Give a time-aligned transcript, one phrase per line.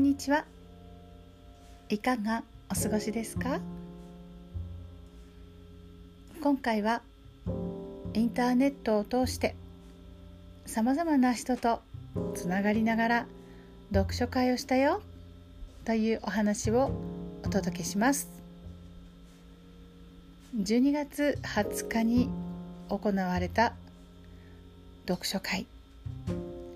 [0.00, 0.46] んにちは。
[1.90, 3.60] いかがお過ごしですか？
[6.40, 7.02] 今回は
[8.14, 9.54] インターネットを通して
[10.64, 11.82] さまざまな人と
[12.34, 13.26] つながりながら
[13.92, 15.02] 読書会をしたよ
[15.84, 16.92] というお話を
[17.44, 18.30] お届けします。
[20.56, 22.30] 12月20日に
[22.88, 23.74] 行われた
[25.06, 25.66] 読書会。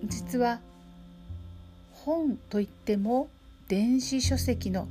[0.04, 0.60] 実は
[2.04, 3.28] 本といっても
[3.68, 4.88] 電子書籍の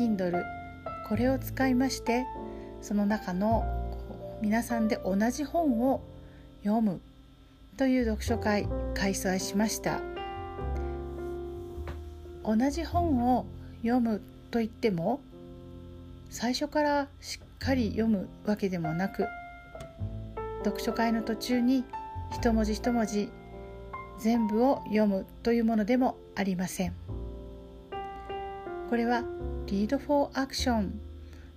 [0.00, 0.42] Kindle
[1.08, 2.24] これを使いまして
[2.80, 3.64] その中の
[4.40, 6.00] 皆さんで同じ本を
[6.62, 7.00] 読む
[7.76, 10.00] という読書会開催しました。
[12.44, 13.46] 同じ本を
[13.82, 14.20] 読む
[14.50, 15.20] といっても
[16.30, 19.26] 最初からしっかり読むわけでもなく
[20.62, 21.84] 読書会の途中に
[22.32, 23.30] 一文字一文字
[24.18, 26.94] 全部を読むというものでもありません
[28.88, 29.24] これは
[29.66, 30.90] Read for Action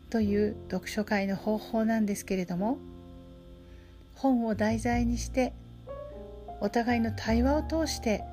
[0.10, 2.78] という読書会の方法なんですけれども
[4.16, 5.54] 本を題材にして
[6.62, 8.24] お互いの対話を通して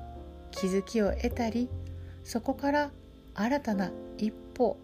[0.51, 1.69] 気づきを得たり
[2.23, 2.91] そこから
[3.35, 4.77] 新たな一歩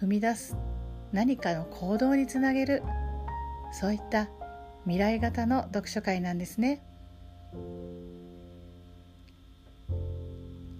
[0.00, 0.56] 踏み出す
[1.12, 2.82] 何かの行動につなげる
[3.72, 4.28] そういった
[4.84, 6.82] 未来型の読書会なんですね。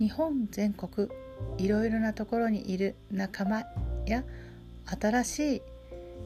[0.03, 1.09] 日本全国
[1.59, 3.63] いろいろなところにいる仲間
[4.05, 4.25] や
[5.01, 5.63] 新しい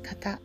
[0.03, 0.41] 方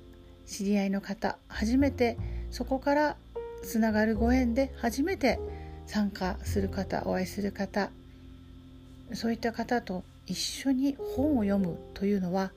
[0.46, 2.18] 知り合いの方初めて
[2.50, 3.16] そこから
[3.64, 5.40] つながるご縁で初めて
[5.88, 7.90] 参加する方お会いする方
[9.14, 12.52] そういった方と一緒に本を読むというのは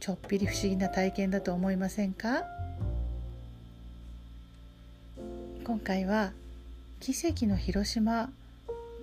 [0.00, 2.44] ちょっぴり不思議な体験だと思いませんか？
[5.64, 6.32] 今回は
[7.00, 8.30] 「奇跡の広島」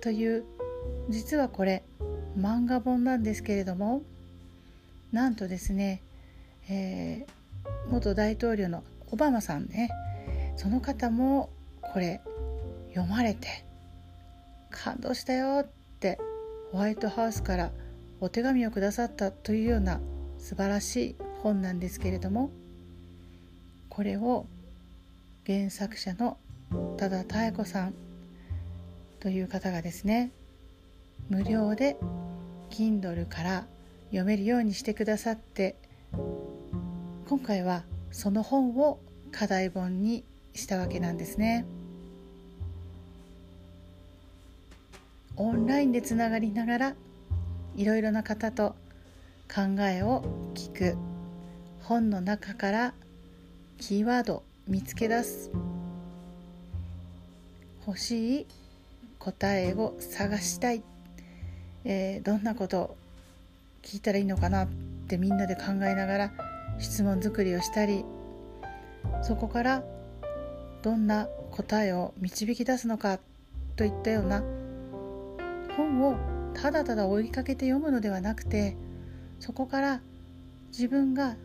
[0.00, 0.44] という
[1.08, 1.84] 実はこれ
[2.38, 4.02] 漫画本なんですけれども
[5.12, 6.02] なんとですね、
[6.68, 9.90] えー、元大統領のオバマさんね
[10.56, 12.20] その方もこれ
[12.94, 13.64] 読まれて
[14.70, 15.66] 感動したよっ
[16.00, 16.18] て
[16.72, 17.70] ホワイトハウスから
[18.20, 20.00] お手紙をくださったというような
[20.38, 22.50] 素晴らしい本なんですけれども
[23.88, 24.46] これを
[25.46, 26.36] 原作者の
[26.96, 27.94] 多田妙子さん
[29.20, 30.30] という方がですね
[31.28, 31.96] 無料で
[32.70, 33.66] Kindle から
[34.06, 35.76] 読めるようにしてくださって
[37.28, 38.98] 今回はその本を
[39.30, 40.24] 課題本に
[40.54, 41.66] したわけなんですね。
[45.36, 46.94] オンラインでつながりながら
[47.76, 48.74] いろいろな方と
[49.54, 50.24] 考えを
[50.54, 50.96] 聞く。
[51.82, 52.94] 本の中から
[53.78, 55.50] キーワード見つけ出す。
[57.86, 58.46] 欲しい
[59.18, 60.82] 答えを探したい。
[61.90, 62.96] えー、どんなこと
[63.82, 64.68] 聞いたらいいのかなっ
[65.08, 66.32] てみんなで考えながら
[66.78, 68.04] 質問作りをしたり
[69.22, 69.82] そこから
[70.82, 73.18] どんな答えを導き出すのか
[73.76, 74.42] といったような
[75.78, 76.16] 本を
[76.52, 78.76] ただただ追いかけて読むのではなくて
[79.40, 80.00] そこから
[80.70, 81.36] 自分が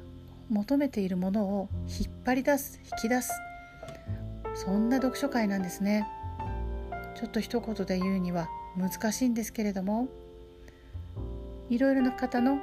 [0.50, 3.31] 求めているものを引っ張り出す引き出す。
[4.56, 6.06] そんな読書会なんですね。
[7.16, 10.10] ちょっと一言で言うには難しいんですけれども
[11.73, 12.59] いろいろな方の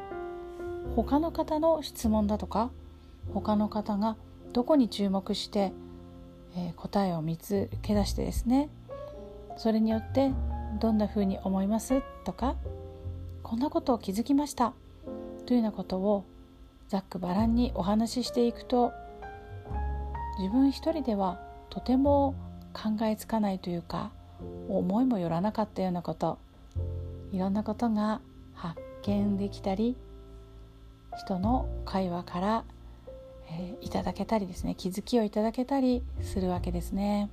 [0.94, 2.71] 他の方の質問だとか
[3.34, 4.16] 他の方が
[4.53, 5.72] どこに注目して、
[6.54, 8.69] えー、答えを見つけ出してですね
[9.56, 10.31] それによって
[10.78, 12.54] どんなふうに思いますとか
[13.43, 14.75] こんなことを気づきました
[15.44, 16.25] というようなことを
[16.87, 18.93] ざっくばらんにお話ししていくと
[20.38, 22.37] 自分一人ではとても
[22.72, 24.12] 考えつかないというか
[24.69, 26.38] 思いもよらなかったようなこと
[27.32, 28.20] いろんなことが
[28.54, 29.97] 発見できたり
[31.16, 32.65] 人の会話から、
[33.50, 37.31] えー、いただけたりですね気づきをいただけたりするわけですね。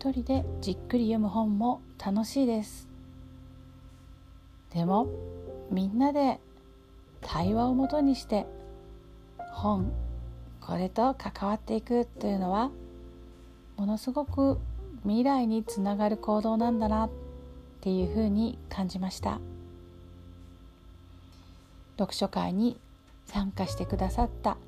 [0.00, 2.88] 一人でじっくり読む本も楽しいです
[4.72, 5.08] でも
[5.70, 6.40] みんなで
[7.20, 8.46] 対話をもとにして
[9.52, 9.92] 本
[10.60, 12.70] これと関わっていくというのは
[13.76, 14.58] ものすごく
[15.02, 17.10] 未来につながる行動なんだな
[17.80, 19.40] っていうふうに感じました。
[21.96, 22.78] 読書会に
[23.24, 24.58] 参加してくださった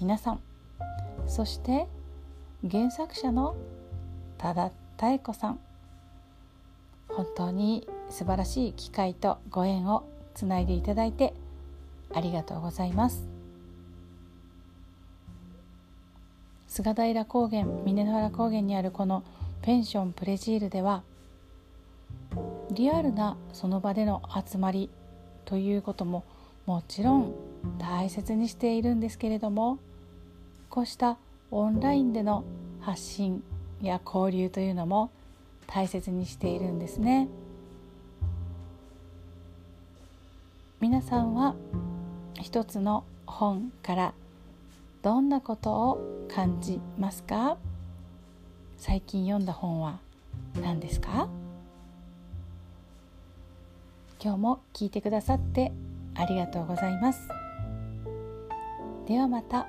[0.00, 0.40] 皆さん。
[1.26, 1.88] そして
[2.70, 3.56] 原作者の
[4.38, 4.70] 多田
[5.02, 5.58] 妙子さん。
[7.08, 11.34] 本当に素晴らしい機会とご縁をつないでいただいて
[12.14, 13.26] ありがとうございます。
[16.68, 19.24] 菅平高原峰原高原にあるこの
[19.60, 21.02] ペンションプレジールでは
[22.74, 24.90] リアルなその場での集まり
[25.44, 26.24] ということも
[26.66, 27.34] もちろん
[27.78, 29.78] 大切にしているんですけれども
[30.68, 31.18] こうした
[31.50, 32.44] オンラインでの
[32.80, 33.42] 発信
[33.82, 35.10] や交流というのも
[35.66, 37.28] 大切にしているんですね。
[40.80, 41.54] 皆さんは
[42.40, 44.14] 一つの本から
[45.02, 47.56] どんなことを感じますか？
[48.78, 49.98] 最近読んだ本は
[50.60, 51.28] 何ですか？
[54.22, 55.72] 今日も聞いてくださって
[56.14, 57.28] ありがとうございます。
[59.06, 59.66] ではまた。